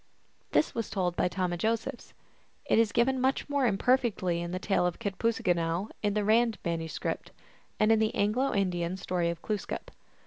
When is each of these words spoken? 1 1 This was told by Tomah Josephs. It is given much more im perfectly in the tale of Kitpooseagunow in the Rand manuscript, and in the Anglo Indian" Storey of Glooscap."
1 0.49 0.53
1 0.57 0.57
This 0.57 0.73
was 0.73 0.89
told 0.89 1.15
by 1.15 1.27
Tomah 1.27 1.57
Josephs. 1.57 2.15
It 2.65 2.79
is 2.79 2.91
given 2.91 3.21
much 3.21 3.47
more 3.47 3.67
im 3.67 3.77
perfectly 3.77 4.41
in 4.41 4.49
the 4.49 4.57
tale 4.57 4.87
of 4.87 4.97
Kitpooseagunow 4.97 5.91
in 6.01 6.15
the 6.15 6.25
Rand 6.25 6.57
manuscript, 6.65 7.29
and 7.79 7.91
in 7.91 7.99
the 7.99 8.15
Anglo 8.15 8.51
Indian" 8.51 8.97
Storey 8.97 9.29
of 9.29 9.43
Glooscap." 9.43 9.89